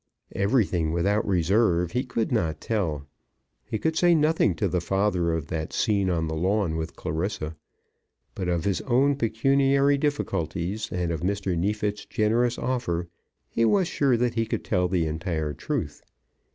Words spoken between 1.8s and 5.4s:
he could not tell. He could say nothing to the father